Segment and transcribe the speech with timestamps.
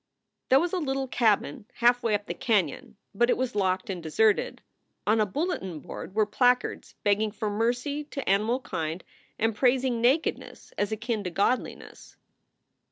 [0.49, 4.59] There was a little cabin halfway up the canon, but it was locked and deserted.
[5.05, 9.03] On a bulletin board were placards begging for mercy to animalkind
[9.37, 12.15] and praising nakedness as akin to godliness.